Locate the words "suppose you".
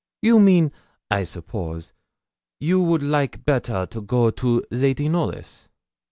1.23-2.81